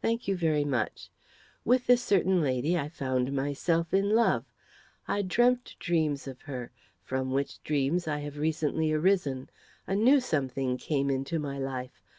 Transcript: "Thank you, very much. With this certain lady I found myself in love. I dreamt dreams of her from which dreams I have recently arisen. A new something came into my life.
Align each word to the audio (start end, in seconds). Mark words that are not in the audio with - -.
"Thank 0.00 0.26
you, 0.26 0.38
very 0.38 0.64
much. 0.64 1.10
With 1.66 1.86
this 1.86 2.02
certain 2.02 2.40
lady 2.40 2.78
I 2.78 2.88
found 2.88 3.30
myself 3.34 3.92
in 3.92 4.08
love. 4.08 4.46
I 5.06 5.20
dreamt 5.20 5.76
dreams 5.78 6.26
of 6.26 6.40
her 6.40 6.72
from 7.02 7.30
which 7.30 7.62
dreams 7.62 8.08
I 8.08 8.20
have 8.20 8.38
recently 8.38 8.90
arisen. 8.90 9.50
A 9.86 9.94
new 9.94 10.18
something 10.18 10.78
came 10.78 11.10
into 11.10 11.38
my 11.38 11.58
life. 11.58 12.00